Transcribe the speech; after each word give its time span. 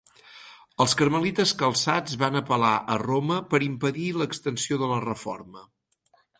Els 0.85 0.95
carmelites 1.01 1.51
calçats 1.59 2.17
van 2.23 2.39
apel·lar 2.41 2.73
a 2.95 2.97
Roma 3.03 3.39
per 3.53 3.63
impedir 3.69 4.09
l'extensió 4.23 4.83
de 4.85 4.93
la 4.97 5.01
reforma. 5.07 5.67